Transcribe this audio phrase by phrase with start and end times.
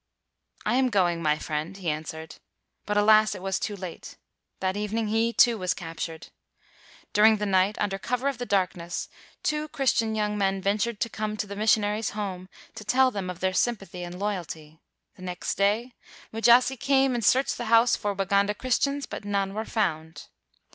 [0.65, 2.37] "I am going, my friend,'' he answered;
[2.87, 4.17] but, alas, it was too late.
[4.59, 6.29] That evening he, too, was captured.
[7.13, 9.09] Dur ing the night, under cover of the darkness,
[9.43, 13.41] two Christian young men ventured to come to the missionaries' home to tell them of
[13.41, 14.79] their sympathy and loyalty.
[15.17, 15.93] The next day
[16.33, 20.29] Mujasi came and searched the house for Waganda Christians, but none were found.